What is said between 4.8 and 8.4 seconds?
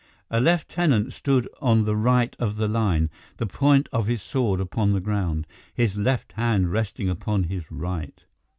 the ground, his left hand resting upon his right.